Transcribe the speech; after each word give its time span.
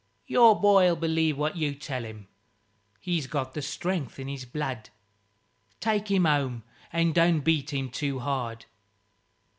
"Your 0.25 0.59
boy'll 0.59 0.95
believe 0.95 1.37
what 1.37 1.57
you 1.57 1.75
tell 1.75 2.03
him: 2.03 2.27
he's 2.99 3.27
got 3.27 3.53
the 3.53 3.61
strength 3.61 4.17
in 4.17 4.27
his 4.27 4.45
blood. 4.45 4.89
Take 5.79 6.09
him 6.09 6.25
home 6.25 6.63
and 6.91 7.13
don't 7.13 7.41
beat 7.41 7.71
him 7.71 7.91
too 7.91 8.17
hard." 8.17 8.65